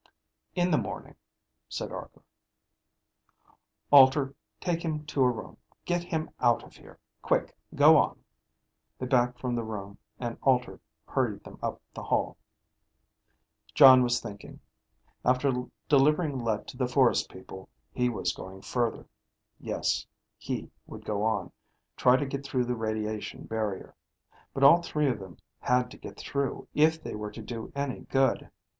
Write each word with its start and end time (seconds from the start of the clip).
"In 0.55 0.71
the 0.71 0.79
morning," 0.79 1.13
said 1.69 1.91
Arkor. 1.91 2.23
"Alter, 3.91 4.33
take 4.59 4.83
him 4.83 5.05
to 5.05 5.21
a 5.23 5.29
room. 5.29 5.57
Get 5.85 6.03
him 6.03 6.31
out 6.39 6.63
of 6.63 6.73
here. 6.75 6.97
Quick. 7.21 7.55
Go 7.75 7.97
on." 7.97 8.19
They 8.97 9.05
backed 9.05 9.39
from 9.39 9.53
the 9.53 9.61
room 9.63 9.99
and 10.19 10.39
Alter 10.41 10.79
hurried 11.05 11.43
them 11.43 11.59
up 11.61 11.79
the 11.93 12.01
hall. 12.01 12.35
Jon 13.75 14.01
was 14.01 14.19
thinking. 14.19 14.59
After 15.23 15.53
delivering 15.87 16.39
Let 16.43 16.65
to 16.69 16.77
the 16.77 16.87
forest 16.87 17.29
people, 17.29 17.69
he 17.93 18.09
was 18.09 18.33
going 18.33 18.61
further. 18.63 19.05
Yes. 19.59 20.07
He 20.35 20.71
would 20.87 21.05
go 21.05 21.21
on, 21.21 21.51
try 21.95 22.15
to 22.17 22.25
get 22.25 22.43
through 22.43 22.65
the 22.65 22.75
radiation 22.75 23.43
barrier. 23.43 23.93
But 24.51 24.63
all 24.63 24.81
three 24.81 25.09
of 25.09 25.19
them 25.19 25.37
had 25.59 25.91
to 25.91 25.97
get 25.97 26.17
through 26.17 26.67
if 26.73 27.03
they 27.03 27.13
were 27.13 27.29
to 27.29 27.41
do 27.43 27.71
any 27.75 27.99
good. 27.99 28.49